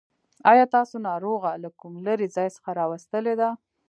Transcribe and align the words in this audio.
آيا 0.51 0.63
تاسو 0.75 0.95
ناروغه 1.09 1.51
له 1.63 1.69
کوم 1.79 1.93
لرې 2.07 2.27
ځای 2.35 2.47
څخه 2.55 2.69
راوستلې 2.79 3.33
ده. 3.41 3.49